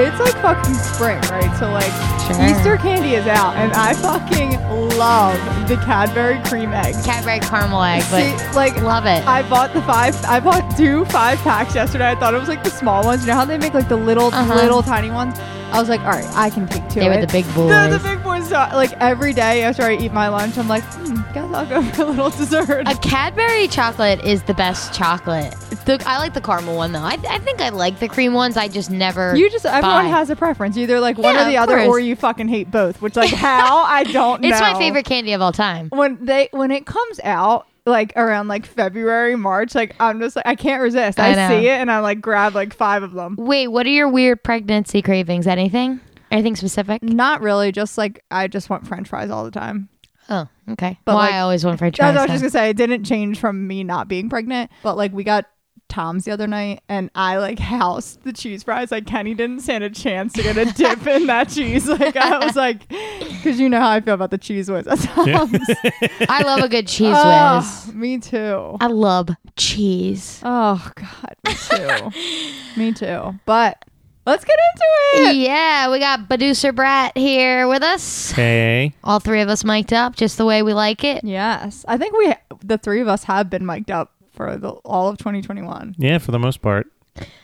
[0.00, 1.56] It's like fucking spring, right?
[1.58, 1.92] So like
[2.28, 2.44] Sure.
[2.46, 4.50] Easter candy is out, and I fucking
[4.98, 7.04] love the Cadbury cream eggs.
[7.04, 9.26] Cadbury caramel egg, but See, like love it.
[9.26, 10.14] I bought the five.
[10.26, 12.10] I bought two five packs yesterday.
[12.10, 13.22] I thought it was like the small ones.
[13.22, 14.54] You know how they make like the little, Uh-huh.
[14.54, 15.38] little tiny ones.
[15.72, 17.00] I was like, all right, I can take two.
[17.00, 17.68] they were the big boys.
[17.70, 18.48] They're the big boys.
[18.48, 21.82] So, like every day after I eat my lunch, I'm like, hmm, guess I'll go
[21.92, 22.84] for a little dessert.
[22.88, 25.54] a Cadbury chocolate is the best chocolate.
[25.88, 26.98] The, I like the caramel one though.
[27.00, 28.58] I, I think I like the cream ones.
[28.58, 29.34] I just never.
[29.34, 30.10] you just everyone buy.
[30.10, 30.76] has a preference.
[30.76, 31.88] You either like one Yeah, or the of other, course.
[31.88, 33.00] or you fucking hate both.
[33.00, 34.48] Which like how I don't know.
[34.48, 35.88] It's my favorite candy of all time.
[35.88, 40.46] when they when it comes out like around like February, March, like I'm just like
[40.46, 41.18] I can't resist.
[41.18, 41.48] I, I know.
[41.48, 43.36] see it and I like grab like five of them.
[43.38, 45.46] Wait, what are your weird pregnancy cravings?
[45.46, 46.00] Anything?
[46.30, 47.02] Anything specific?
[47.02, 49.88] Not really, just like I just want French fries all the time.
[50.28, 50.98] Oh, okay.
[51.06, 52.20] But, Why like, I always want French That's fries.
[52.22, 52.68] what I was just gonna say.
[52.68, 55.46] It didn't change from me not being pregnant, but like we got
[55.88, 58.90] Tom's the other night and I like housed the cheese fries.
[58.90, 61.88] Like Kenny didn't stand a chance to get a dip in that cheese.
[61.98, 64.98] Like I was like, because you know how I feel about the cheese whiz at
[65.00, 65.58] Tom's.
[66.28, 67.56] I love a good cheese Oh,
[67.86, 67.94] whiz.
[67.94, 68.76] me too.
[68.80, 70.40] I love cheese.
[70.44, 72.80] Oh God, me too.
[72.80, 73.38] me too.
[73.46, 73.84] But
[74.26, 75.36] let's get into it.
[75.36, 78.30] Yeah, we got Producer Brat here with us.
[78.32, 78.92] Hey.
[79.02, 81.24] All three of us mic'd up just the way we like it.
[81.24, 82.34] Yes, I think we,
[82.64, 85.96] the three of us, have been mic'd up for the, all of 2021.
[85.98, 86.86] Yeah, for the most part.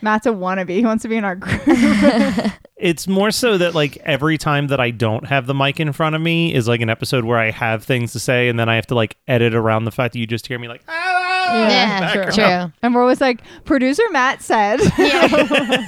[0.01, 0.69] Matt's a wannabe.
[0.69, 1.61] He wants to be in our group.
[2.77, 6.13] It's more so that like every time that I don't have the mic in front
[6.13, 8.75] of me is like an episode where I have things to say and then I
[8.75, 11.69] have to like edit around the fact that you just hear me like ah!
[11.69, 12.31] Yeah, true.
[12.33, 12.73] true.
[12.81, 14.81] and we're always like, producer Matt said.
[14.97, 15.85] Yeah.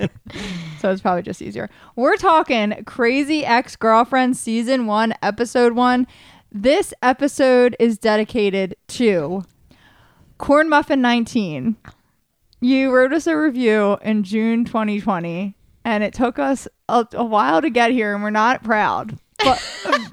[0.80, 1.68] so it's probably just easier.
[1.94, 6.06] We're talking Crazy Ex Girlfriend Season 1, Episode 1.
[6.50, 9.44] This episode is dedicated to
[10.40, 11.76] Corn Muffin 19.
[12.62, 17.60] You wrote us a review in June 2020, and it took us a, a while
[17.60, 19.18] to get here, and we're not proud.
[19.38, 19.62] But,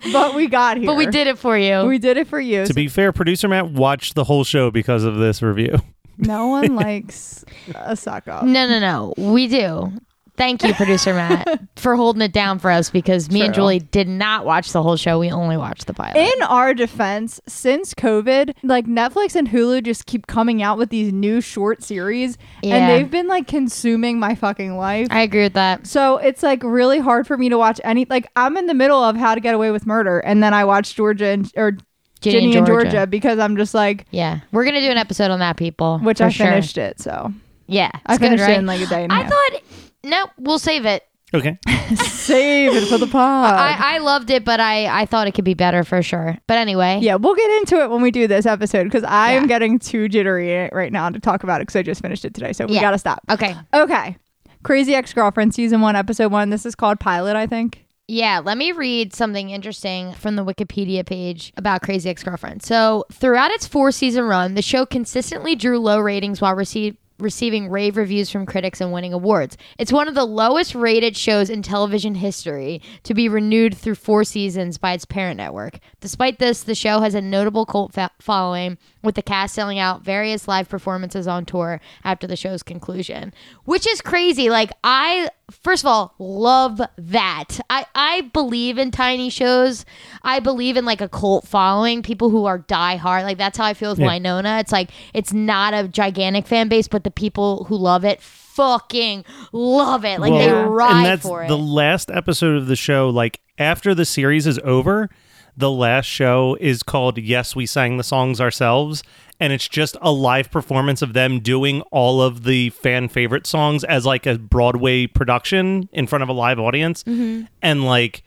[0.11, 0.85] but we got here.
[0.85, 1.85] but we did it for you.
[1.85, 2.65] We did it for you.
[2.65, 5.79] To be fair, producer Matt watched the whole show because of this review.
[6.17, 7.45] no one likes
[7.75, 8.43] a suck up.
[8.43, 9.13] no, no, no.
[9.17, 9.93] We do.
[10.37, 14.07] Thank you, producer Matt, for holding it down for us because me and Julie did
[14.07, 15.17] not watch the whole show.
[15.19, 16.15] We only watched the pilot.
[16.17, 21.11] In our defense, since COVID, like Netflix and Hulu just keep coming out with these
[21.11, 22.75] new short series Yeah.
[22.75, 25.07] and they've been like consuming my fucking life.
[25.09, 25.87] I agree with that.
[25.87, 29.03] so it's like really hard for me to watch any like I'm in the middle
[29.03, 31.77] of How to Get Away with Murder and then I watch Georgia and or
[32.19, 33.05] Ginny, and Georgia.
[33.07, 35.99] because I'm just like Yeah, we're gonna do an episode on that, people.
[35.99, 36.47] which I sure.
[36.47, 36.99] finished it.
[36.99, 37.31] So
[37.67, 38.55] Yeah, I it's good, finished right?
[38.55, 39.29] it in like a day and a I half.
[39.31, 39.61] thought
[40.03, 41.03] no, we'll save it.
[41.33, 41.57] Okay.
[41.95, 43.53] Save it for the pod.
[43.53, 46.37] I, I loved it, but I I thought it could be better for sure.
[46.47, 49.43] But anyway, yeah, we'll get into it when we do this episode because I am
[49.43, 49.47] Yeah.
[49.47, 52.53] getting too jittery right now to talk about it because I just finished it today.
[52.53, 52.81] So we Yeah.
[52.81, 53.21] gotta stop.
[53.29, 53.55] Okay.
[53.73, 54.17] Okay.
[54.63, 56.49] Crazy Ex Girlfriend, season one, episode one.
[56.49, 57.85] This is called Pilot, I think.
[58.09, 62.63] Yeah, let me read something interesting from the Wikipedia page about Crazy Ex Girlfriend.
[62.63, 67.69] So, throughout its four season run, the show consistently drew low ratings while receive, receiving
[67.69, 69.57] rave reviews from critics and winning awards.
[69.77, 74.23] It's one of the lowest rated shows in television history to be renewed through four
[74.23, 75.79] seasons by its parent network.
[75.99, 78.77] Despite this, the show has a notable cult fa- following,
[79.07, 83.33] with the cast selling out various live performances on tour after the show's conclusion,
[83.65, 84.49] which is crazy.
[84.51, 85.29] Like, I
[85.63, 89.85] first of all love that i i believe in tiny shows
[90.23, 93.63] i believe in like a cult following people who are die hard like that's how
[93.63, 94.07] i feel with Yeah.
[94.07, 98.21] winona it's like it's not a gigantic fan base but the people who love it
[98.21, 99.23] fucking
[99.53, 103.07] love it like they ride and that's for it the last episode of the show.
[103.09, 105.09] Like after the series is over,
[105.57, 109.03] the last show is called Yes, We Sang the Songs Ourselves.
[109.39, 113.83] And it's just a live performance of them doing all of the fan favorite songs
[113.83, 117.03] as like a Broadway production in front of a live audience.
[117.03, 117.45] Mm-hmm.
[117.61, 118.23] And like,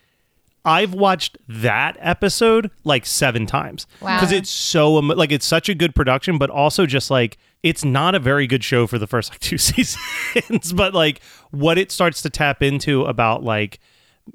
[0.65, 4.17] I've watched that episode like seven times Wow.
[4.19, 8.15] because it's so like it's such a good production, but also just like it's not
[8.15, 10.73] a very good show for the first like two seasons.
[10.73, 13.81] but like what it starts to tap into about like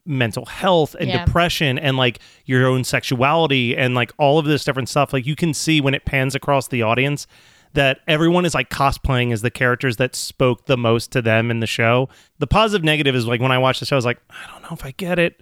[0.06, 1.26] mental health and Yeah.
[1.26, 5.36] depression and like your own sexuality and like all of this different stuff, like you
[5.36, 7.28] can see when it pans across the audience
[7.74, 11.60] that everyone is like cosplaying as the characters that spoke the most to them in
[11.60, 12.08] the show.
[12.40, 14.62] The positive negative is like when I watch the show, I was like, I don't
[14.64, 15.42] know if I get it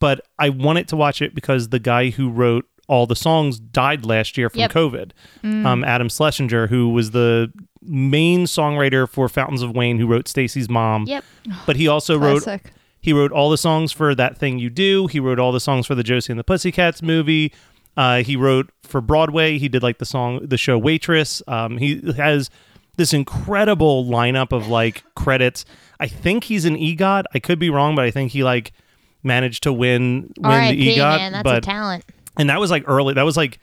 [0.00, 4.04] but I wanted to watch it because the guy who wrote all the songs died
[4.04, 4.72] last year from Yep.
[4.72, 5.10] COVID.
[5.44, 10.68] Um, Adam Schlesinger, who was the main songwriter for Fountains of Wayne, who wrote Stacy's
[10.68, 11.04] mom.
[11.06, 11.24] Yep.
[11.66, 12.72] But he also wrote Classic.
[13.02, 15.08] He wrote all the songs for That Thing You Do.
[15.08, 17.52] He wrote all the songs for the Josie and the Pussycats movie.
[17.96, 19.58] Uh, he wrote for Broadway.
[19.58, 21.42] He did like the song, the show Waitress.
[21.46, 22.48] Um, he has
[22.96, 25.64] this incredible lineup of like credits.
[26.00, 27.24] I think he's an EGOT.
[27.34, 28.72] I could be wrong, but I think he like
[29.22, 30.76] managed to win win R.I.P.
[30.76, 31.18] the EGOT.
[31.18, 32.04] man, that's but a talent.
[32.38, 33.14] and that was like early.
[33.14, 33.58] That was like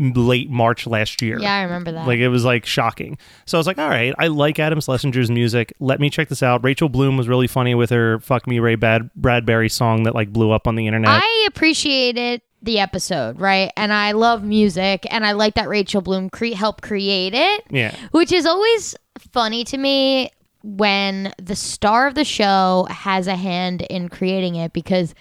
[0.00, 1.38] late March last year.
[1.38, 2.06] Yeah, I remember that.
[2.06, 3.18] Like it was like shocking.
[3.44, 5.74] So I was like, all right, I like Adam Schlesinger's music.
[5.78, 6.64] Let me check this out.
[6.64, 10.32] Rachel Bloom was really funny with her "Fuck Me Ray Bad Bradbury" song that like
[10.32, 11.10] blew up on the internet.
[11.10, 13.70] I appreciated the episode, right?
[13.76, 17.64] And I love music, and I like that Rachel Bloom cre- helped create it.
[17.70, 18.96] yeah, which is always
[19.32, 20.30] funny to me
[20.62, 25.14] when the star of the show has a hand in creating it because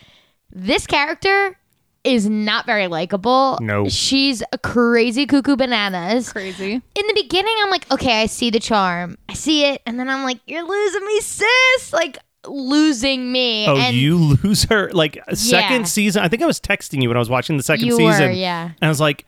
[0.52, 1.58] this character
[2.04, 3.58] is not very likable.
[3.62, 3.90] No.
[3.90, 6.32] She's a crazy cuckoo bananas.
[6.32, 6.74] Crazy.
[6.74, 9.18] In the beginning, I'm like, okay, I see the charm.
[9.28, 9.82] I see it.
[9.86, 11.92] And then I'm like, you're losing me, sis.
[11.94, 12.18] Like,
[12.48, 13.68] losing me.
[13.68, 15.86] Oh, and you lose her like second Yeah.
[15.86, 16.24] season.
[16.24, 18.28] I think I was texting you when I was watching the second You season.
[18.28, 18.66] were, yeah.
[18.66, 19.26] And I was like,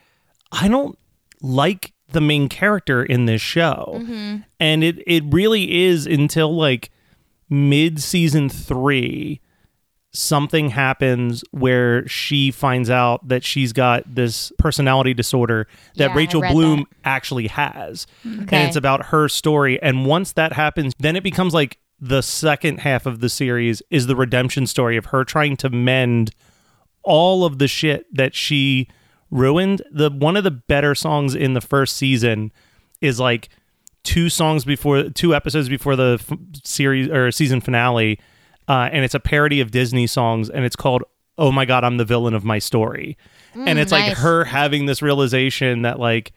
[0.52, 0.98] I don't
[1.42, 3.96] like the main character in this show.
[4.00, 4.38] Mm-hmm.
[4.60, 6.90] And it it really is until like
[7.50, 9.42] mid season three,
[10.14, 16.42] something happens where she finds out that she's got this personality disorder that Yeah, Rachel
[16.42, 16.88] Bloom that.
[17.06, 18.08] actually has.
[18.26, 18.44] Mm-hmm.
[18.44, 18.58] Okay.
[18.58, 19.82] And it's about her story.
[19.82, 24.08] And once that happens, then it becomes like the second half of the series is
[24.08, 26.32] the redemption story of her trying to mend
[27.04, 28.88] all of the shit that she
[29.30, 29.82] ruined.
[29.92, 32.52] The one of the better songs in the first season
[33.00, 33.50] is like
[34.04, 38.20] two songs before two episodes before the f- series or season finale
[38.72, 41.04] uh, and it's a parody of Disney songs and it's called
[41.38, 43.18] Oh my god I'm the villain of my story.
[43.54, 46.32] and it's like her having this realization that like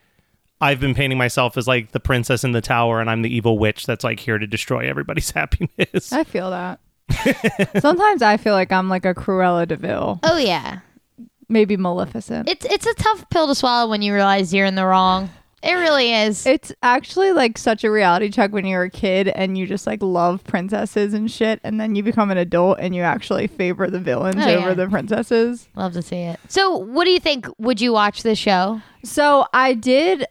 [0.60, 3.58] I've been painting myself as like the princess in the tower and I'm the evil
[3.58, 6.12] witch that's like here to destroy everybody's happiness.
[6.12, 6.80] I feel that.
[7.80, 10.80] Sometimes I feel like I'm like a Cruella de Vil, oh, yeah.
[11.48, 12.48] maybe Maleficent.
[12.48, 15.28] It's, it's a tough pill to swallow when you realize you're in the wrong.
[15.64, 16.46] It really is.
[16.46, 20.02] It's actually like such a reality check when you're a kid and you just like
[20.02, 23.98] love princesses and shit, and then you become an adult and you actually favor the
[24.00, 24.74] villains Oh, over yeah.
[24.74, 25.68] the princesses.
[25.74, 26.38] Love to see it.
[26.48, 27.46] So, what do you think?
[27.58, 28.80] Would you watch this show?
[29.04, 30.26] So I did.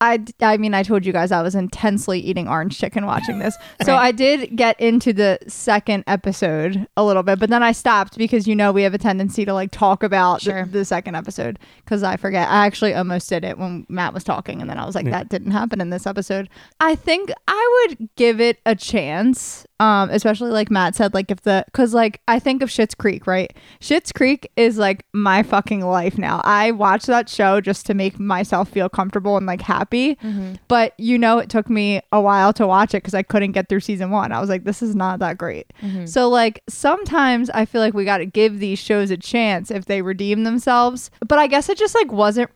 [0.00, 3.56] I, I mean, I told you guys I was intensely eating orange chicken watching this.
[3.84, 4.08] So Right.
[4.08, 8.46] I did get into the second episode a little bit, but then I stopped because
[8.46, 10.64] you know we have a tendency to like talk about Sure.
[10.66, 12.48] the, second episode because I forget.
[12.48, 15.28] I actually almost did it when Matt was talking, and then I was like, that
[15.28, 16.48] didn't happen in this episode.
[16.80, 21.42] I think I would give it a chance, um, especially like Matt said, like if
[21.42, 23.54] the because like I think of Schitt's Creek, right?
[23.80, 26.40] Schitt's Creek is like my fucking life now.
[26.44, 30.18] I watch that show just to make myself feel comfortable and like happy.
[30.66, 33.68] But you know, it took me a while to watch it because I couldn't get
[33.68, 34.32] through season one.
[34.32, 35.72] I was like, this is not that great.
[36.06, 39.84] So like sometimes I feel like we got to give these shows a chance if
[39.84, 41.10] they redeem themselves.
[41.26, 42.50] But I guess it just like wasn't.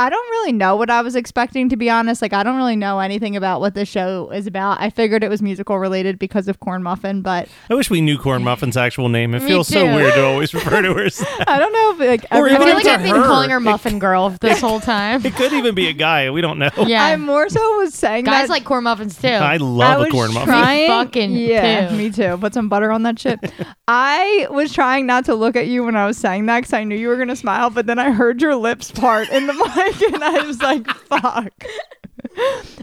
[0.00, 2.22] I don't really know what I was expecting to be honest.
[2.22, 4.80] Like I don't really know anything about what this show is about.
[4.80, 8.16] I figured it was musical related because of Corn Muffin, but I wish we knew
[8.18, 9.34] Corn Muffin's actual name.
[9.34, 9.94] It Me feels so too.
[9.94, 11.04] weird to always refer to her.
[11.04, 11.44] as that.
[11.48, 13.26] I don't know if like Or I even everyone feel like to I've been her.
[13.26, 15.24] calling her Muffin Girl this whole time.
[15.26, 16.30] It could even be a guy.
[16.30, 16.70] We don't know.
[16.86, 17.04] Yeah.
[17.04, 19.28] I more so was saying Guys that like corn muffins too.
[19.28, 20.48] I I love a was corn muffin.
[20.48, 21.96] Trying, Fucking yeah, too.
[21.96, 22.38] me too.
[22.38, 23.38] Put some butter on that shit.
[23.86, 26.84] I was trying not to look at you when I was saying that because I
[26.84, 29.89] knew you were gonna smile, but then I heard your lips part in the mic,
[30.12, 31.64] and I was like, "Fuck."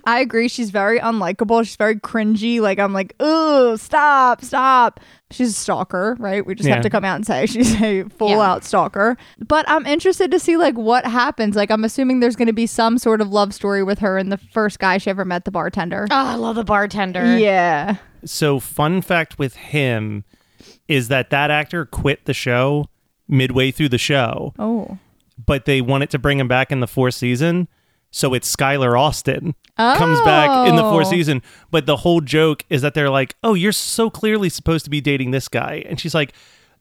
[0.05, 0.47] I agree.
[0.47, 1.63] She's very unlikable.
[1.65, 2.59] She's very cringy.
[2.59, 4.99] Like I'm like, "Ooh, stop, stop."
[5.31, 6.45] She's a stalker, right?
[6.45, 6.75] We just Yeah.
[6.75, 8.41] have to come out and say she's a full Yeah.
[8.41, 9.17] out stalker.
[9.45, 11.55] But I'm interested to see like what happens.
[11.55, 14.31] Like I'm assuming there's going to be some sort of love story with her and
[14.31, 16.07] the first guy she ever met, the bartender.
[16.11, 17.37] oh, I love the bartender.
[17.37, 17.97] Yeah.
[18.25, 20.23] So, fun fact with him
[20.87, 22.85] is that that actor quit the show
[23.27, 24.97] midway through the show, Oh.
[25.45, 27.67] But they wanted to bring him back in the fourth season.
[28.09, 31.11] So it's Skylar Astin comes back in the fourth Oh.
[31.11, 31.41] season.
[31.71, 35.01] But the whole joke is that they're like, oh, you're so clearly supposed to be
[35.01, 35.83] dating this guy.
[35.87, 36.33] And she's like,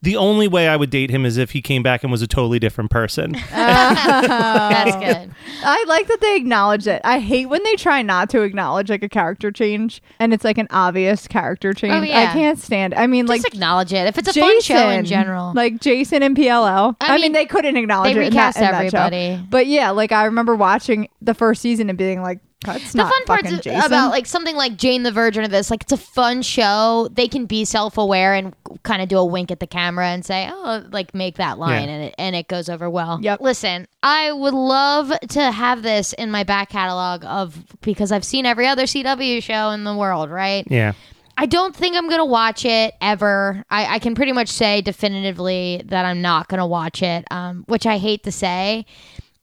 [0.06, 2.28] the only way I would date him is if he came back and was a
[2.28, 3.32] totally different person.
[3.50, 5.34] That's good.
[5.64, 7.00] I like that they acknowledge it.
[7.02, 10.58] I hate when they try not to acknowledge like a character change and it's like
[10.58, 11.92] an obvious character oh, change.
[11.92, 12.30] Oh, yeah.
[12.30, 12.92] I can't stand.
[12.92, 13.00] It.
[13.00, 14.06] I mean, Just like acknowledge it.
[14.06, 15.52] If it's a Jason, fun show in general.
[15.56, 16.94] like Jason and PLL.
[17.00, 18.28] I, I mean, mean, they couldn't acknowledge they it.
[18.28, 18.98] in that- recast in that show.
[18.98, 19.44] everybody.
[19.50, 23.12] But yeah, like I remember watching the first season and being like, "That's the not
[23.12, 25.92] fun fucking parts Jason." about like something like Jane the Virgin of this, like it's
[25.92, 27.08] a fun show.
[27.12, 30.48] They can be self-aware and kind of do a wink at the camera and say,
[30.52, 31.94] "Oh, like make that line," Yeah.
[31.94, 33.18] and it and it goes over well.
[33.22, 33.40] Yep.
[33.40, 38.46] Listen, I would love to have this in my back catalog of because I've seen
[38.46, 40.64] every other CW show in the world, right?
[40.70, 40.92] yeah.
[41.38, 43.62] I don't think I'm gonna watch it ever.
[43.68, 47.84] I, I can pretty much say definitively that I'm not gonna watch it, um, which
[47.86, 48.86] I hate to say.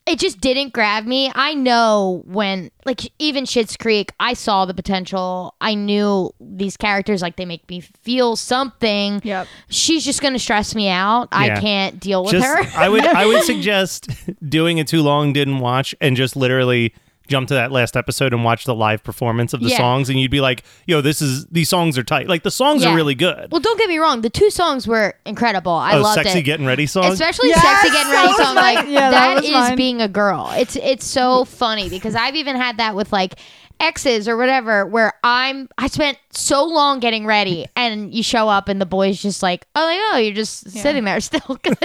[0.06, 1.32] It just didn't grab me.
[1.34, 5.56] I know when, like, even Schitt's Creek, I saw the potential.
[5.62, 9.22] I knew these characters, like, they make me feel something.
[9.24, 9.48] Yep.
[9.70, 11.30] She's just gonna stress me out.
[11.32, 12.64] I can't deal with Just her.
[12.78, 14.10] I would I would suggest
[14.48, 16.94] doing it too long, didn't watch, and just literally
[17.28, 19.78] jump to that last episode and watch the live performance of the Yeah.
[19.78, 22.28] songs and you'd be like, yo, this is these songs are tight.
[22.28, 22.92] Like the songs Yeah.
[22.92, 23.50] are really good.
[23.52, 24.22] well, don't get me wrong.
[24.22, 25.72] The two songs were incredible.
[25.72, 26.44] I oh, loved sexy it.
[26.44, 27.06] getting ready song.
[27.06, 28.76] Especially Yes, sexy getting ready song mine.
[28.76, 29.76] like Yeah, that that was is mine.
[29.78, 30.52] being a girl.
[30.58, 33.36] It's it's so funny because I've even had that with like
[33.84, 38.68] exes or whatever where I'm I spent so long getting ready and you show up
[38.70, 41.58] and the boy's just like oh like oh you're just sitting there still.
[41.64, 41.78] Good.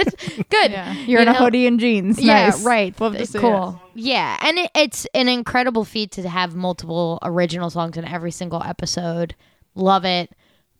[0.49, 0.71] Good.
[0.71, 0.93] Yeah.
[0.93, 2.19] You're You in a hoodie and jeans.
[2.21, 2.63] yeah Nice.
[2.63, 2.99] right.
[3.01, 3.81] Love to see cool.
[3.93, 4.37] yeah.
[4.41, 9.35] And it, it's an incredible feat to have multiple original songs in every single episode.
[9.75, 10.31] Love it.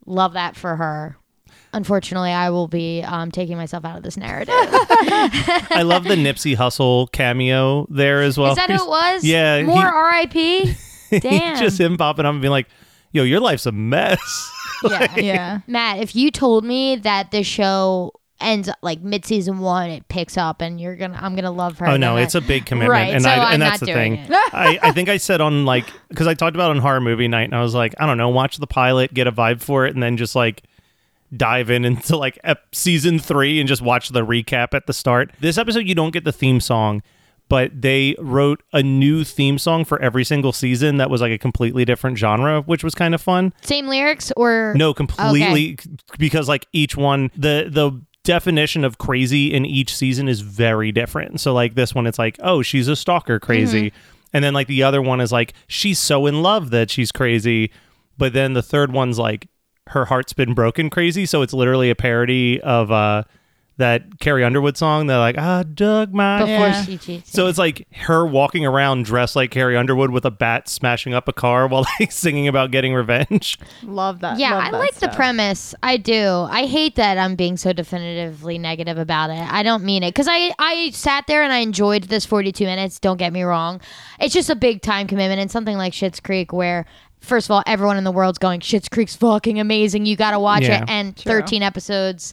[0.06, 1.16] Love that for her.
[1.72, 4.52] Unfortunately I will be um, taking myself out of this narrative.
[4.58, 8.50] I love the Nipsey Hussle cameo there as well.
[8.52, 9.24] Is that who it was?
[9.24, 9.82] Yeah, More
[10.32, 10.76] he- RIP?
[11.20, 11.58] Damn.
[11.58, 12.68] just him popping up and being like,
[13.12, 14.18] yo, your life's a mess.
[14.88, 15.16] yeah.
[15.16, 15.58] Yeah.
[15.66, 20.38] Matt, if you told me that the show ends like mid season one, it picks
[20.38, 21.86] up and you're gonna I'm gonna love her.
[21.88, 23.92] Oh no, it's I- a big commitment, Right, and so I, I'm that's not the
[23.92, 24.26] doing thing.
[24.32, 27.44] I, I think I said on like because I talked about on horror movie night,
[27.44, 29.92] and I was like, I don't know, watch the pilot, get a vibe for it,
[29.94, 30.62] and then just like
[31.36, 35.30] dive in into like ep- season three and just watch the recap at the start.
[35.40, 37.02] This episode, you don't get the theme song.
[37.50, 41.36] But they wrote a new theme song for every single season that was like a
[41.38, 43.52] completely different genre, which was kind of fun.
[43.60, 45.76] Same lyrics or No, completely
[46.16, 51.40] because like each one the the definition of crazy in each season is very different.
[51.40, 53.92] So like this one it's like, "Oh, she's a stalker crazy."
[54.32, 57.72] And then like the other one is like, "She's so in love that she's crazy."
[58.16, 59.48] But then the third one's like
[59.88, 63.24] her heart's been broken crazy, so it's literally a parody of uh
[63.76, 66.84] that Carrie Underwood song that like, "I dug my before Yeah.
[66.84, 67.32] she cheats.
[67.32, 71.28] so it's like her walking around dressed like Carrie Underwood with a bat smashing up
[71.28, 73.58] a car while like singing about getting revenge.
[73.82, 74.38] Love that.
[74.38, 75.74] yeah, Love I that like the premise.
[75.82, 76.46] I do.
[76.50, 79.40] I hate that I'm being so definitively negative about it.
[79.50, 82.98] I don't mean it because I I sat there and I enjoyed this 42 minutes.
[82.98, 83.80] Don't get me wrong.
[84.18, 86.84] It's just a big time commitment and something like Schitt's Creek where.
[87.22, 90.06] First of all, everyone in the world's going, Schitt's Creek's fucking amazing.
[90.06, 90.84] You got to watch Yeah.
[90.84, 90.88] it.
[90.88, 91.32] And True.
[91.32, 92.32] 13 episodes,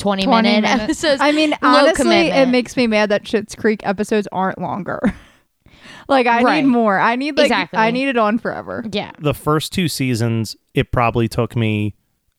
[0.00, 0.82] 20, 20 minute minutes.
[0.82, 1.20] episodes.
[1.20, 5.00] I mean, low honestly, it makes me mad that Schitt's Creek episodes aren't longer.
[6.08, 6.64] like I Right.
[6.64, 6.98] need more.
[6.98, 7.78] I need like Exactly.
[7.78, 8.84] I need it on forever.
[8.90, 9.12] Yeah.
[9.18, 11.94] the first two seasons, it probably took me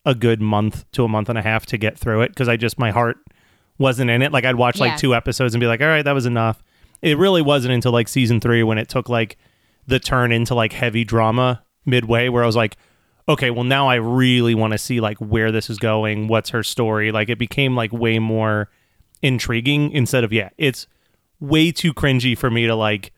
[0.05, 2.57] a good month to a month and a half to get through it because I
[2.57, 3.17] just my heart
[3.77, 4.31] wasn't in it.
[4.31, 4.85] Like I'd watch Yeah.
[4.87, 6.61] like two episodes and be like, all right, that was enough.
[7.01, 9.37] It really wasn't until like season three when it took like
[9.87, 12.77] the turn into like heavy drama midway where I was like,
[13.31, 16.63] okay, well now I really want to see like where this is going, what's her
[16.63, 17.11] story.
[17.11, 18.69] Like it became like way more
[19.21, 20.87] intriguing instead of yeah, it's
[21.39, 23.11] way too cringy for me to like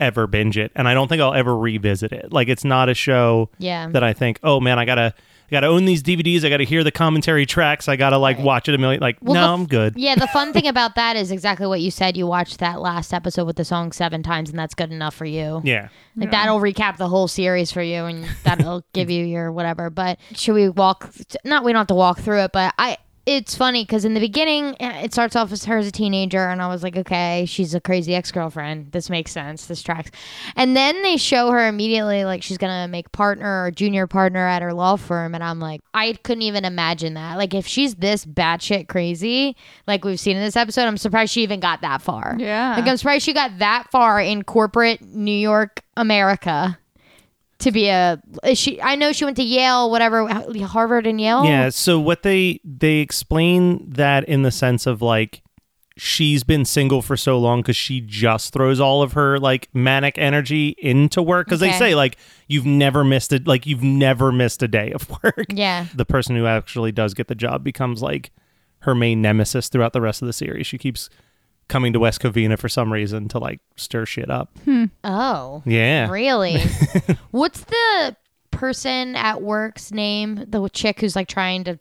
[0.00, 2.94] ever binge it and i don't think i'll ever revisit it like it's not a
[2.94, 3.88] show Yeah.
[3.90, 5.14] that i think oh man i gotta
[5.46, 8.68] I gotta own these dvds i gotta hear the commentary tracks i gotta like watch
[8.68, 11.16] it a million like Well, no the- i'm good Yeah, the fun thing about that
[11.16, 12.16] is exactly what you said.
[12.16, 15.24] You watched that last episode with the song seven times, and that's good enough for
[15.26, 15.60] you.
[15.64, 19.90] yeah Like that'll recap the whole series for you, and that'll give you your whatever.
[19.90, 21.10] But should we walk?
[21.44, 22.98] Not we don't have to walk through it, but I.
[23.26, 26.48] It's funny because in the beginning, eh, it starts off as her as a teenager,
[26.48, 28.92] and I was like, okay, she's a crazy ex girlfriend.
[28.92, 29.66] This makes sense.
[29.66, 30.10] This tracks.
[30.56, 34.60] And then they show her immediately like she's gonna make partner or junior partner at
[34.60, 37.38] her law firm, and I'm like, I couldn't even imagine that.
[37.38, 41.42] Like if she's this batshit crazy, like we've seen in this episode, I'm surprised she
[41.42, 42.36] even got that far.
[42.38, 42.76] Yeah.
[42.76, 46.78] Like I'm surprised she got that far in corporate New York, America.
[47.58, 48.20] To be a
[48.54, 51.44] she I know she went to Yale, whatever, Harvard and Yale.
[51.44, 55.42] Yeah, so what they they explain that in the sense of like
[55.96, 60.18] she's been single for so long cuz she just throws all of her like manic
[60.18, 62.16] energy into work cuz they say like
[62.48, 65.46] you've never missed it like you've never missed a day of work.
[65.48, 65.86] Yeah.
[65.94, 68.32] The person who actually does get the job becomes like
[68.80, 70.66] her main nemesis throughout the rest of the series.
[70.66, 71.08] She keeps
[71.68, 74.56] coming to West Covina for some reason to like stir shit up.
[74.64, 74.86] Hmm.
[75.02, 75.62] Oh.
[75.66, 76.10] Yeah.
[76.10, 76.58] Really?
[77.30, 78.16] What's the
[78.50, 80.44] person at work's name?
[80.48, 81.78] The chick who's like trying to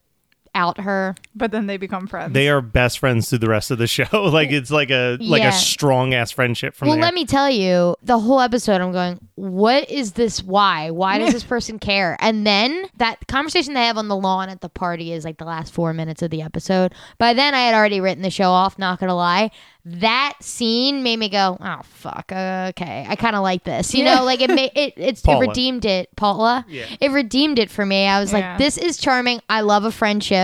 [0.55, 1.15] out her.
[1.35, 2.33] But then they become friends.
[2.33, 4.05] They are best friends through the rest of the show.
[4.13, 5.49] like it's like a like Yeah.
[5.49, 7.03] a strong ass friendship from Well, there.
[7.05, 10.43] let me tell you, the whole episode, I'm going, what is this?
[10.43, 10.91] Why?
[10.91, 12.17] Why does this person care?
[12.19, 15.45] And then that conversation they have on the lawn at the party is like the
[15.45, 16.93] last four minutes of the episode.
[17.17, 19.49] By then, I had already written the show off, not gonna lie.
[19.85, 23.05] That scene made me go, oh, fuck, okay.
[23.09, 23.93] I kind of like this.
[23.93, 24.15] You Yeah.
[24.15, 26.65] know, like it, made it, it's, it redeemed it, Paula.
[26.69, 26.85] Yeah.
[27.01, 28.05] It redeemed it for me.
[28.07, 28.51] I was Yeah.
[28.51, 29.41] like, this is charming.
[29.49, 30.42] I love a friendship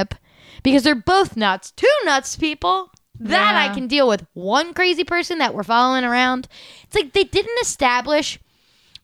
[0.63, 1.71] because they're both nuts.
[1.71, 2.91] Two nuts people.
[3.21, 4.25] That I can deal with.
[4.33, 6.47] One crazy person that we're following around.
[6.83, 8.39] It's like they didn't establish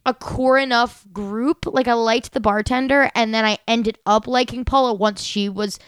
[0.06, 1.66] a core enough group.
[1.66, 5.80] Like I liked the bartender, and then I ended up liking Paula once she was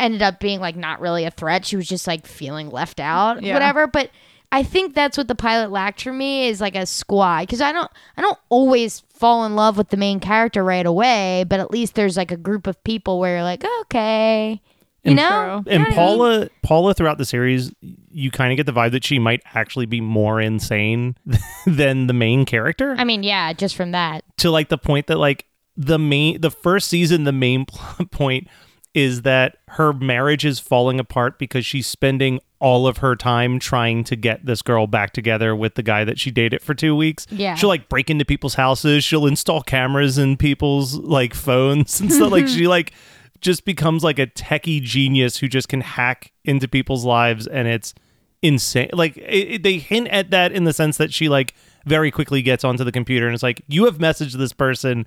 [0.00, 1.64] ended up being like not really a threat.
[1.64, 3.54] She was just like feeling left out, Yeah.
[3.54, 3.86] whatever.
[3.86, 4.10] But
[4.50, 7.70] I think that's what the pilot lacked for me is like a squad because I
[7.72, 11.70] don't I don't always fall in love with the main character right away, but at
[11.70, 14.60] least there's like a group of people where you're like okay,
[15.06, 15.62] you And- know.
[15.64, 15.72] True.
[15.72, 15.94] You know and what I mean?
[15.94, 17.72] Paula Paula throughout the series
[18.10, 21.16] you kind of get the vibe that she might actually be more insane
[21.66, 24.24] than the main character I mean, yeah, just from that.
[24.38, 25.46] to like the point that like
[25.76, 27.66] the main the first season the main
[28.10, 28.48] point
[28.94, 34.02] is that her marriage is falling apart because she's spending all of her time trying
[34.02, 37.26] to get this girl back together with the guy that she dated for 2 weeks.
[37.30, 37.54] Yeah.
[37.56, 42.32] She'll like break into people's houses, she'll install cameras in people's like phones and stuff
[42.32, 42.94] like she like
[43.40, 47.94] just becomes like a techie genius who just can hack into people's lives and it's
[48.42, 48.90] insane.
[48.92, 49.22] Like it,
[49.54, 51.54] it- they hint at that in the sense that she like
[51.86, 55.06] very quickly gets onto the computer and it's like you have messaged this person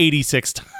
[0.00, 0.70] 86 times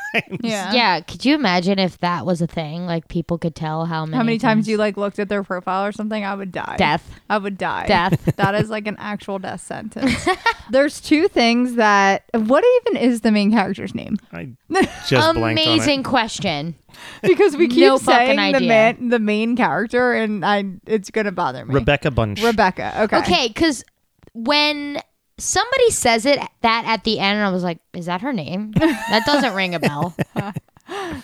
[0.40, 0.72] yeah.
[0.72, 2.86] Yeah, could you imagine if that was a thing?
[2.86, 5.84] Like people could tell how many How many times you like looked at their profile
[5.84, 6.24] or something?
[6.24, 6.76] I would die.
[6.78, 7.20] Death.
[7.28, 7.86] I would die.
[7.86, 8.34] Death.
[8.36, 10.28] that is like an actual death sentence.
[10.70, 12.24] There's two things that.
[12.34, 14.16] What even is the main character's name?
[14.32, 14.50] i
[15.06, 15.52] just blanked on it.
[15.52, 16.74] Amazing question.
[17.22, 18.68] Because we keep No fucking saying the idea.
[18.68, 21.74] man, the main character, and I, it's gonna bother me.
[21.74, 23.02] rebecca bunch Rebecca.
[23.04, 23.18] Okay.
[23.18, 23.84] Okay, because
[24.32, 25.00] when
[25.40, 28.72] somebody says it that at the end, and I was like, "Is that her name?"
[28.72, 30.14] that doesn't ring a bell.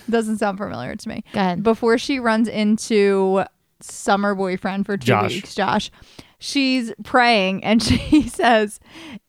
[0.09, 1.25] Doesn't sound familiar to me.
[1.33, 1.63] Go ahead.
[1.65, 3.43] Before she runs into
[3.81, 5.31] summer boyfriend for two Josh.
[5.31, 5.91] weeks, Josh,
[6.39, 8.79] she's praying and she says,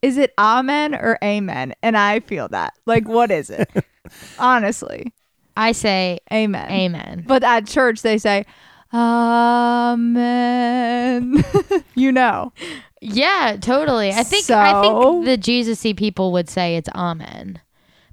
[0.04, 2.73] "Is it amen or amen?" And I feel that.
[2.86, 3.67] Like, what is it?
[4.39, 5.12] Honestly,
[5.56, 6.69] I say amen.
[6.69, 7.23] amen.
[7.28, 8.45] But at church they say,
[8.93, 10.47] "Amen."
[11.95, 12.54] you know.
[13.02, 14.12] Yeah, totally.
[14.12, 17.62] I think I think the Jesus-y people would say it's amen,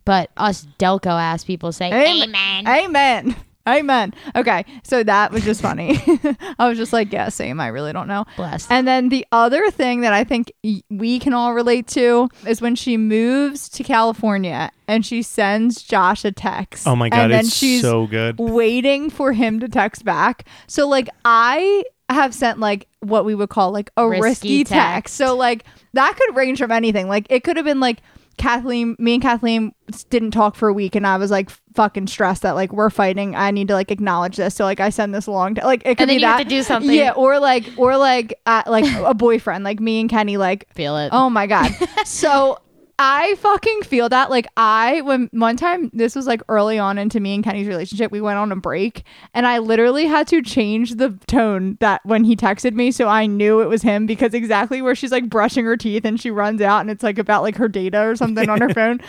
[0.05, 2.29] but us Delco ass people say Amen.
[2.29, 2.67] amen.
[2.67, 3.37] Amen.
[3.69, 4.13] Amen.
[4.37, 5.99] Okay, so that was just funny.
[6.59, 7.59] I was just like guessing.
[7.61, 8.27] I really don't know.
[8.37, 8.71] Blessed.
[8.71, 12.61] And then the other thing that I think y- we can all relate to is
[12.61, 16.87] when she moves to California and she sends Josh a text.
[16.87, 20.47] oh my god and then it's she's so good waiting for him to text back.
[20.67, 24.73] So like I have sent like what we would call like a risky, Risky text.
[24.75, 25.15] text.
[25.17, 27.09] So like that could range from anything.
[27.09, 27.99] Like it could have been like
[28.37, 29.75] Kathleen, me and Kathleen
[30.11, 33.35] didn't talk for a week, and I was like fucking stressed that like we're fighting.
[33.35, 34.55] I need to like acknowledge this.
[34.55, 36.39] So like I send this along to like it could And then be you have
[36.39, 36.95] that to do something.
[36.95, 40.97] Yeah, or like or like uh, like a boyfriend, like me and Kenny, like Feel
[40.99, 41.11] it.
[41.13, 41.71] Oh my god.
[42.05, 42.59] so
[42.99, 44.31] I fucking feel that.
[44.31, 48.13] Like I when one time this was like early on into me and Kenny's relationship,
[48.13, 49.03] we went on a break
[49.35, 53.27] and I literally had to change the tone that when he texted me so I
[53.27, 56.61] knew it was him because exactly where she's like brushing her teeth and she runs
[56.61, 59.01] out and it's like about like her data or something on her phone.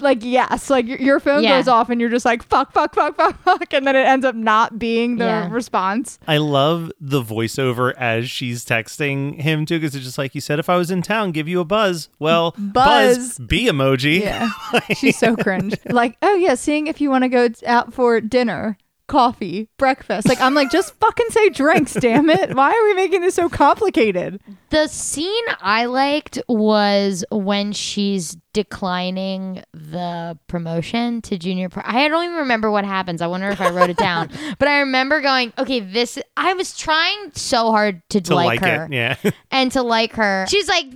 [0.00, 1.58] Like yes, like your, your phone Yeah.
[1.58, 4.26] goes off and you're just like fuck fuck fuck fuck fuck and then it ends
[4.26, 5.50] up not being the Yeah.
[5.50, 6.18] response.
[6.28, 10.58] I love the voiceover as she's texting him too, because it's just like you said,
[10.58, 12.08] if I was in town, give you a buzz.
[12.18, 13.29] Well, Buzz.
[13.38, 14.20] B emoji.
[14.20, 14.50] Yeah.
[14.94, 15.74] She's so cringe.
[15.86, 18.76] Like, oh yeah, seeing if you want to go out for dinner,
[19.10, 20.28] coffee, breakfast.
[20.28, 22.54] Like, I'm like, just fucking say drinks, damn it.
[22.54, 24.40] Why are we making this so complicated?
[24.70, 31.68] The scene I liked was when she's declining the promotion to junior.
[31.68, 33.20] Pro- I don't even remember what happens.
[33.20, 34.30] I wonder if I wrote it down.
[34.58, 36.18] But I remember going, okay, this.
[36.36, 39.16] I was trying so hard to, To like, like, her it, yeah.
[39.50, 40.46] and to like her.
[40.48, 40.86] She's like,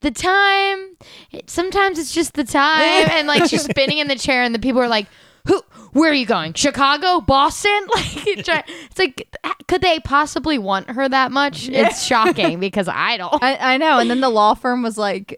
[0.00, 0.96] the time.
[1.30, 4.58] It- Sometimes it's just the time, and like she's spinning in the chair, and the
[4.58, 5.06] people are like,
[5.46, 5.62] "Who?
[5.92, 6.54] Where are you going?
[6.54, 9.36] Chicago, Boston?" Like it's try- it's like,
[9.68, 11.68] could they possibly want her that much?
[11.68, 13.42] It's shocking because I don't.
[13.42, 13.98] I, I know.
[13.98, 15.36] And then the law firm was like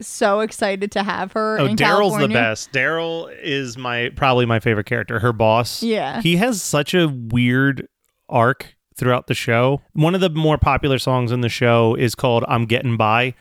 [0.00, 1.58] so excited to have her.
[1.60, 2.72] Oh, Daryl's the best.
[2.72, 5.20] Daryl is my probably my favorite character.
[5.20, 5.82] Her boss.
[5.82, 6.20] Yeah.
[6.20, 7.88] He has such a weird
[8.28, 9.80] arc throughout the show.
[9.92, 13.34] One of the more popular songs in the show is called "I'm Getting By,"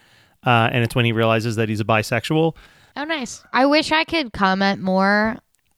[0.46, 2.56] uh, and it's when he realizes that he's a bisexual.
[2.96, 3.44] Oh, nice.
[3.52, 5.38] I wish I could comment more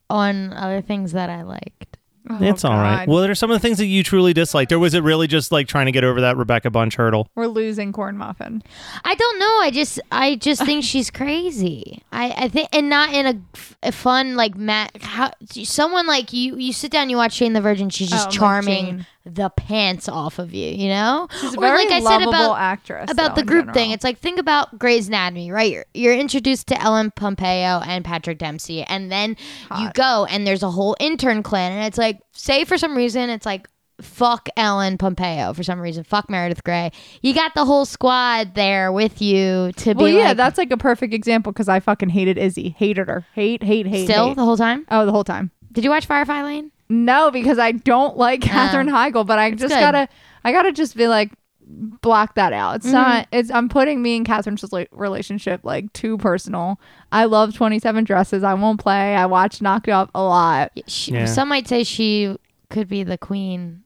[0.10, 1.98] on other things that I liked.
[2.28, 3.06] Oh, it's all right.
[3.06, 3.08] God.
[3.08, 5.52] Well, are some of the things that you truly disliked, or was it really just
[5.52, 7.30] like trying to get over that Rebecca Bunch hurdle?
[7.36, 8.64] We're losing corn muffin.
[9.04, 9.60] I don't know.
[9.62, 12.02] I just, I just think she's crazy.
[12.12, 15.04] I, I think, and not in a, f- a fun like Matt.
[15.04, 17.92] How someone like you, you sit down, you watch Jane the Virgin.
[17.92, 19.08] She's just Oh, charming Jane.
[19.26, 20.70] The pants off of you.
[20.70, 23.10] You know, She's a Or very like I said about actress.
[23.12, 23.92] about though, the group thing.
[23.92, 25.72] It's like think about Grey's Anatomy, right?
[25.72, 29.36] You're, you're introduced to Ellen Pompeo and Patrick Dempsey, and then
[29.80, 33.30] you go and there's a whole intern clan, and it's like, say for some reason,
[33.30, 33.68] it's like.
[34.02, 36.04] Fuck Ellen Pompeo for some reason.
[36.04, 36.92] Fuck Meredith Grey.
[37.22, 40.70] You got the whole squad there with you to Well, be yeah, like, that's like
[40.72, 42.76] a perfect example because I fucking hated Izzy.
[42.78, 43.26] Hated her.
[43.36, 44.04] Hate, hate, hate.
[44.10, 44.36] still hate.
[44.36, 44.86] the whole time.
[44.92, 45.50] Oh, the whole time.
[45.72, 46.72] Did you watch Firefly Lane?
[46.90, 49.80] No, because I don't like Katherine Heigl, but I just good.
[49.80, 50.08] gotta,
[50.44, 51.32] I gotta just be like,
[51.68, 52.80] block that out.
[52.80, 52.88] Mm-hmm.
[52.88, 53.28] It's not.
[53.32, 53.52] It's.
[53.52, 56.80] I'm putting me and Katherine's relationship like too personal.
[57.12, 58.44] I love Twenty Seven Dresses.
[58.44, 59.16] I won't play.
[59.16, 60.72] I watch Knocked Up a lot.
[60.88, 61.26] She, Yeah.
[61.26, 62.38] Some might say she
[62.70, 63.84] could be the queen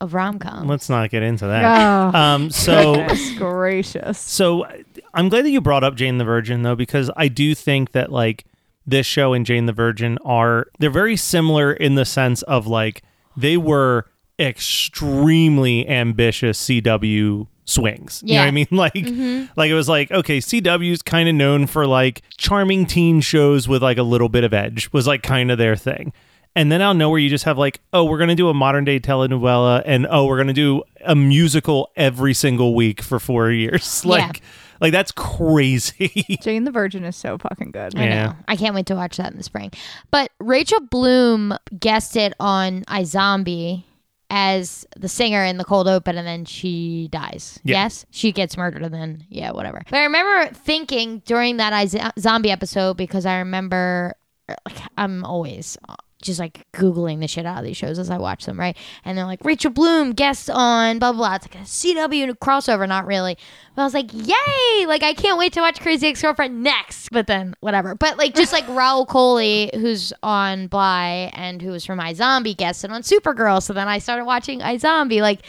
[0.00, 0.66] of rom com.
[0.66, 2.12] Let's not get into that.
[2.14, 3.06] Oh, Um, so
[3.38, 4.18] gracious.
[4.18, 4.66] So
[5.14, 8.12] I'm glad that you brought up Jane the Virgin though, because I do think that
[8.12, 8.44] like
[8.86, 13.02] this show and Jane the Virgin are they're very similar in the sense of like
[13.36, 14.06] they were
[14.38, 18.22] extremely ambitious CW swings.
[18.24, 18.66] You know what I mean?
[18.76, 19.46] Like mm-hmm.
[19.56, 23.82] like it was like, okay, CW's kind of known for like charming teen shows with
[23.82, 26.12] like a little bit of edge was like kind of their thing.
[26.56, 28.84] And then I'll know where you just have like, oh, we're gonna do a modern
[28.84, 34.02] day telenovela, and oh, we're gonna do a musical every single week for four years.
[34.06, 34.40] Like,
[34.80, 36.38] like that's crazy.
[36.42, 37.94] Jane the Virgin is so fucking good.
[37.96, 38.24] I Yeah.
[38.26, 38.36] know.
[38.48, 39.70] I can't wait to watch that in the spring.
[40.10, 43.84] But Rachel Bloom guested on iZombie
[44.28, 47.58] as the singer in the cold open and then she dies.
[47.64, 47.84] Yeah.
[47.84, 48.06] Yes?
[48.10, 49.80] She gets murdered and then, yeah, whatever.
[49.88, 54.14] But I remember thinking during that iZombie episode because I remember,
[54.48, 55.78] like, I'm always
[56.26, 58.76] just like Googling the shit out of these shows as I watch them, right?
[59.04, 61.34] And they're like, Rachel Bloom guest on blah, blah, blah.
[61.36, 63.36] It's like a CW crossover, not really.
[63.74, 64.86] But I was like, yay!
[64.86, 67.10] Like, I can't wait to watch Crazy Ex Girlfriend next.
[67.10, 67.94] But then, whatever.
[67.94, 72.90] But like, just like Rahul Kohli, who's on Bly and who was from iZombie, guested
[72.90, 73.62] on Supergirl.
[73.62, 75.20] So then I started watching iZombie.
[75.20, 75.40] Like,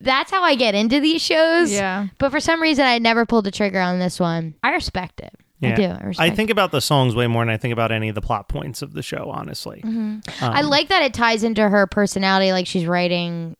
[0.00, 1.72] that's how I get into these shows.
[1.72, 2.08] Yeah.
[2.18, 4.54] But for some reason, I never pulled the trigger on this one.
[4.62, 5.34] I respect it.
[5.62, 5.84] I do.
[5.84, 8.20] I respect think about the songs way more than I think about any of the
[8.20, 9.82] plot points of the show, honestly.
[9.84, 10.44] Mm-hmm.
[10.44, 12.52] I um, like that it ties into her personality.
[12.52, 13.56] Like she's writing,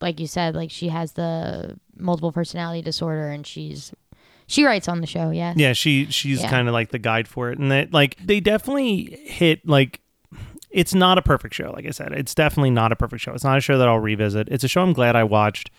[0.00, 3.92] like you said, like she has the multiple personality disorder, and she's
[4.46, 5.30] she writes on the show.
[5.30, 6.50] Yeah, Yeah, she she's Yeah.
[6.50, 10.00] kind of like the guide for it, and that like they definitely hit like
[10.70, 11.70] it's not a perfect show.
[11.70, 13.32] Like I said, it's definitely not a perfect show.
[13.34, 14.48] It's not a show that I'll revisit.
[14.48, 15.70] It's a show I'm glad I watched.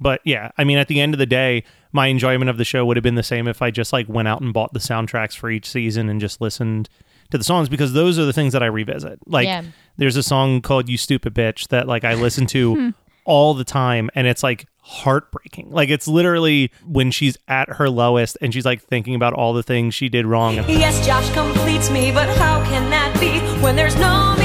[0.00, 2.84] But yeah, I mean, at the end of the day, my enjoyment of the show
[2.84, 5.36] would have been the same if I just like went out and bought the soundtracks
[5.36, 6.88] for each season and just listened
[7.30, 9.18] to the songs because those are the things that I revisit.
[9.26, 9.62] Like, Yeah.
[9.96, 12.92] there's a song called "You Stupid Bitch" that like I listen to
[13.24, 15.70] all the time, and it's like heartbreaking.
[15.72, 19.62] Like, it's literally when she's at her lowest and she's like thinking about all the
[19.64, 20.54] things she did wrong.
[20.68, 24.35] Yes, Josh completes me, but how can that be when there's no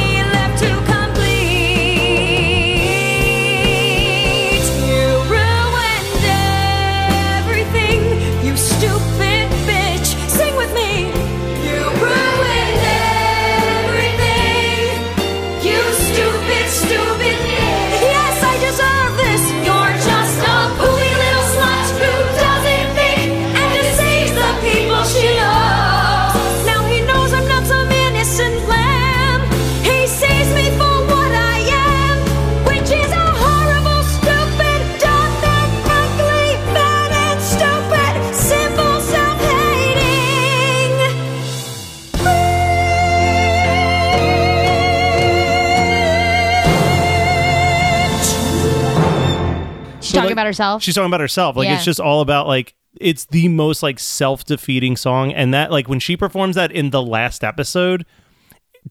[50.51, 50.83] herself.
[50.83, 51.55] she's talking about herself.
[51.55, 51.75] Like, Yeah.
[51.75, 55.99] it's just all about like it's the most like self-defeating song and that like when
[55.99, 58.05] she performs that in the last episode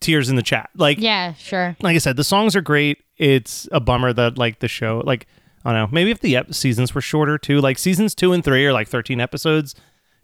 [0.00, 1.76] tears in the chat like yeah, sure.
[1.82, 2.98] like I said, the songs are great.
[3.18, 5.26] It's a bummer that like the show, like
[5.64, 8.42] I don't know, maybe if the ep- seasons were shorter too, like seasons two and
[8.42, 9.74] three are like thirteen episodes.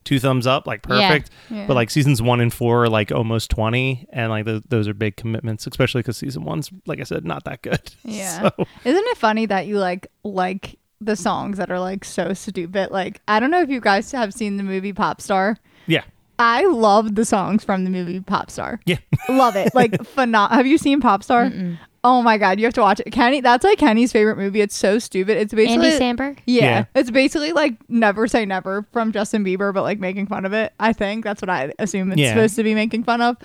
[0.05, 1.09] two thumbs up, like Yeah.
[1.09, 1.31] perfect.
[1.51, 4.95] But like seasons one and four are like almost twenty, and like th- those are
[4.95, 7.81] big commitments, especially because season one's like I said, not that good.
[8.05, 8.43] Yeah.
[8.57, 12.91] So, Isn't it funny that you like like the songs that are like so stupid?
[12.91, 15.59] Like I don't know if you guys have seen the movie Pop Star.
[15.87, 16.03] yeah,
[16.39, 18.81] I love the songs from the movie Pop Star.
[18.87, 18.99] yeah.
[19.29, 19.75] Love it.
[19.75, 21.51] Like phenom- Have you seen Pop Star?
[22.05, 23.11] Oh my god, you have to watch it.
[23.11, 24.61] Kenny, that's like Kenny's favorite movie.
[24.61, 25.37] It's so stupid.
[25.39, 26.39] It's basically Andy Samberg.
[26.47, 26.85] Yeah, Yeah.
[26.95, 30.73] it's basically like Never Say Never from Justin Bieber, but like making fun of it.
[30.79, 32.29] I think that's what I assume it's Yeah.
[32.31, 33.37] supposed to be making fun of.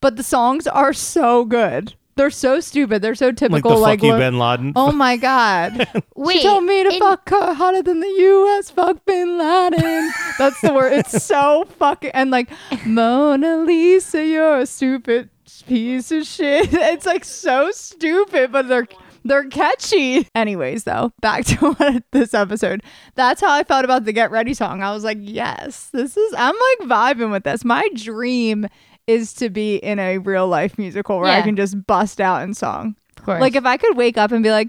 [0.00, 1.92] But the songs are so good.
[2.16, 3.02] They're so stupid.
[3.02, 3.52] They're so typical.
[3.52, 3.76] Like typical.
[3.76, 4.72] the Like, fuck you, lo- Bin Laden.
[4.74, 8.70] oh my god, Wait, she told me to in- fuck her hotter than the U.S.
[8.70, 10.10] Fuck Bin Laden.
[10.38, 10.92] That's the word.
[10.94, 12.50] It's so fucking and like
[12.86, 15.30] Mona Lisa, you're a stupid
[15.66, 16.72] piece of shit.
[16.72, 18.86] It's like so stupid, but they're
[19.24, 20.28] they're catchy.
[20.36, 22.82] Anyways, though, back to this episode.
[23.16, 24.82] That's how I felt about the Get Ready song.
[24.82, 26.34] I was like, yes, this is.
[26.38, 27.64] I'm like vibing with this.
[27.64, 28.68] My dream
[29.06, 32.54] is to be in a real life musical where I can just bust out in
[32.54, 32.96] song.
[33.18, 33.40] Of course.
[33.40, 34.68] Like if I could wake up and be like,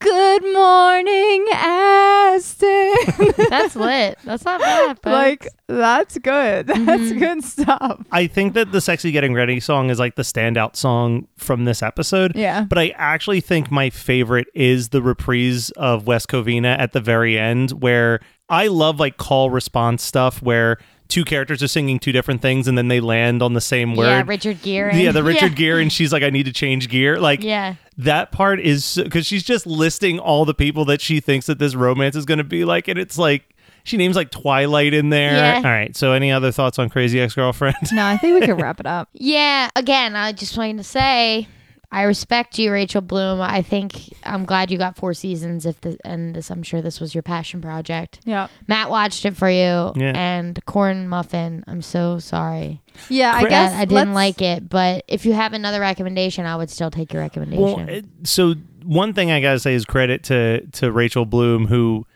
[0.00, 2.94] "Good morning, Aston,"
[3.50, 4.18] that's lit.
[4.24, 4.96] That's not bad.
[5.00, 5.04] folks.
[5.06, 6.66] like that's good.
[6.66, 7.18] That's Mm-hmm.
[7.18, 8.04] good stuff.
[8.12, 11.82] I think that the "Sexy Getting Ready" song is like the standout song from this
[11.82, 12.34] episode.
[12.36, 12.64] Yeah.
[12.64, 17.38] But I actually think my favorite is the reprise of West Covina at the very
[17.38, 20.78] end, where I love like call response stuff where
[21.08, 24.06] two characters are singing two different things and then they land on the same word.
[24.06, 24.96] yeah, Richard Gere.
[24.96, 27.18] Yeah, the Richard Gere, and she's like, I need to change gear.
[27.20, 27.74] Like, Yeah.
[27.98, 31.74] that part is because she's just listing all the people that she thinks that this
[31.74, 33.44] romance is going to be like, and it's like
[33.84, 35.32] she names like Twilight in there.
[35.34, 35.56] Yeah.
[35.56, 35.94] All right.
[35.94, 37.76] So, any other thoughts on Crazy Ex Girlfriend?
[37.92, 39.10] No, I think we could wrap it up.
[39.14, 41.46] Yeah, again, I just wanted to say
[41.94, 43.40] I respect you, Rachel Bloom.
[43.40, 45.64] I think I'm glad you got four seasons.
[45.64, 48.20] If the and this, I'm sure this was your passion project.
[48.24, 48.48] Yeah.
[48.66, 50.12] Matt watched it for you, Yeah.
[50.14, 51.62] and Corn Muffin.
[51.66, 52.82] I'm so sorry.
[53.08, 56.70] Yeah, I guess I didn't like it, but if you have another recommendation, I would
[56.70, 57.62] still take your recommendation.
[57.62, 58.54] Well, it- so
[58.84, 62.06] one thing I gotta say is credit to to Rachel Bloom, who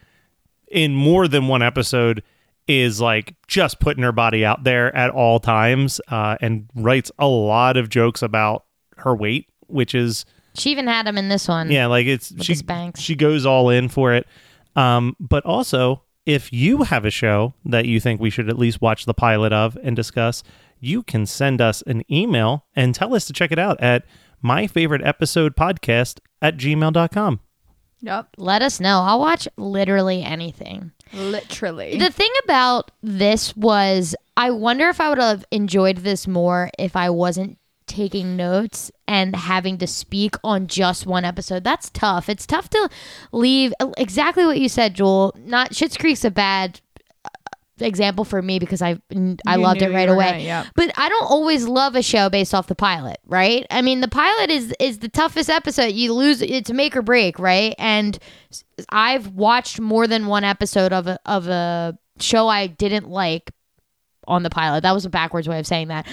[0.71, 2.23] in more than one episode
[2.67, 7.27] is like just putting her body out there at all times, uh, and writes a
[7.27, 8.64] lot of jokes about
[8.99, 11.70] her weight, which is she even had him in this one.
[11.70, 12.98] yeah, like it's she the Spanx.
[12.98, 14.26] she goes all in for it.
[14.76, 18.81] Um, but also, if you have a show that you think we should at least
[18.81, 20.42] watch the pilot of and discuss,
[20.81, 24.04] you can send us an email and tell us to check it out at
[24.42, 27.40] my favorite episode podcast at gmail.com.
[28.00, 28.28] Yep.
[28.37, 29.00] Let us know.
[29.00, 30.92] I'll watch literally anything.
[31.12, 31.98] Literally.
[31.98, 36.94] The thing about this was, I wonder if I would have enjoyed this more if
[36.94, 37.58] I wasn't
[37.88, 41.64] taking notes and having to speak on just one episode.
[41.64, 42.29] That's tough.
[42.29, 42.88] It's tough to
[43.33, 45.35] leave exactly what you said, Joel.
[45.38, 46.81] Not Schitt's Creek's a bad
[47.24, 47.29] uh,
[47.81, 49.01] example for me because I
[49.46, 50.31] I You loved it right away.
[50.33, 50.66] gonna- yep.
[50.74, 53.66] But I don't always love a show based off the pilot, right?
[53.70, 55.92] I mean, the pilot is is the toughest episode.
[55.94, 57.74] You lose it's make or break, right?
[57.79, 58.18] And
[58.90, 63.51] I've watched more than one episode of a of a show I didn't like
[64.27, 64.83] on the pilot.
[64.83, 66.07] That was a backwards way of saying that.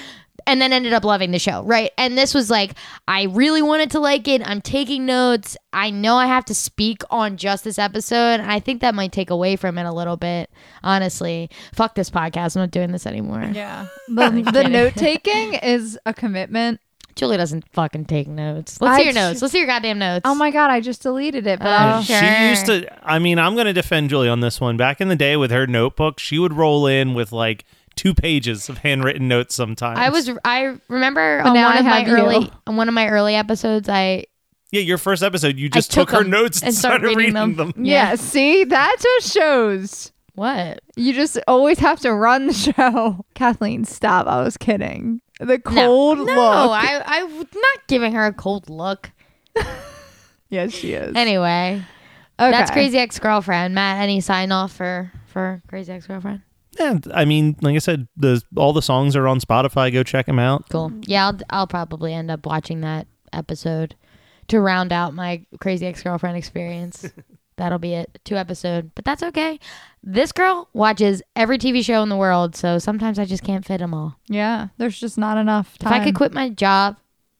[0.48, 1.92] And then ended up loving the show, right?
[1.98, 2.74] And this was like,
[3.08, 4.48] I really wanted to like it.
[4.48, 5.58] I'm taking notes.
[5.74, 8.40] I know I have to speak on just this episode.
[8.42, 10.52] And I think that might take away from it a little bit,
[10.84, 11.50] honestly.
[11.74, 12.56] Fuck this podcast.
[12.56, 13.50] I'm not doing this anymore.
[13.54, 13.88] yeah.
[14.08, 16.80] The, the note taking is a commitment.
[17.16, 18.80] Julie doesn't fucking take notes.
[18.82, 19.42] Let's I see your j- notes.
[19.42, 20.24] Let's see your goddamn notes.
[20.26, 22.20] Oh my god, I just deleted it, but Oh, sure.
[22.20, 24.76] She used to, I mean, I'm going to defend Julie on this one.
[24.78, 27.64] Back in the day with her notebook, she would roll in with like
[27.96, 30.00] two pages of handwritten notes sometimes.
[30.00, 30.30] I was.
[30.44, 32.14] I remember But on now one I of my have you.
[32.16, 33.88] early on one of my early episodes.
[33.90, 34.26] I
[34.72, 37.18] Yeah, your first episode, you just I took took, her notes and, and started started
[37.18, 37.72] reading reading them.
[37.72, 37.86] them.
[37.86, 38.16] yeah.
[38.16, 40.82] See, that just shows what?
[40.98, 43.26] you just always have to run the show.
[43.36, 44.28] Kathleen, stop.
[44.28, 45.22] I was kidding.
[45.40, 46.36] The cold no, look.
[46.36, 49.12] No, I I'm not giving her a cold look.
[50.50, 51.16] yes, she is.
[51.16, 51.82] Anyway,
[52.40, 52.52] okay.
[52.52, 53.76] that's crazy ex girlfriend.
[53.76, 56.42] Matt, any sign off for for crazy ex girlfriend?
[56.80, 59.92] And I mean, like I said, the all the songs are on Spotify.
[59.92, 60.70] Go check them out.
[60.70, 60.92] Cool.
[61.02, 63.96] Yeah, I'll I'll probably end up watching that episode
[64.48, 67.10] to round out my crazy ex girlfriend experience.
[67.58, 68.20] That'll be it.
[68.26, 69.60] Two episode, but that's okay.
[70.04, 73.78] This girl watches every TV show in the world, so sometimes I just can't fit
[73.78, 74.18] them all.
[74.28, 75.94] Yeah, there's just not enough time.
[75.94, 76.02] If.
[76.02, 76.98] I could quit my job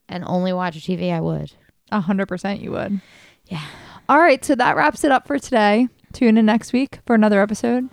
[0.08, 1.52] and only watch TV, I would.
[1.92, 3.00] A hundred percent, you would.
[3.46, 3.64] Yeah.
[4.08, 5.88] All right, so that wraps it up for today.
[6.12, 7.90] Tune in next week for another episode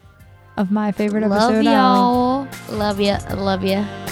[0.58, 1.66] of my favorite Love episode.
[1.66, 2.78] Love y'all.
[2.78, 3.18] Love ya.
[3.36, 4.03] Love ya.